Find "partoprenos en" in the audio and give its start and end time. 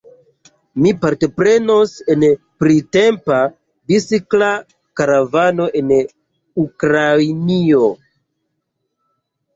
1.01-2.23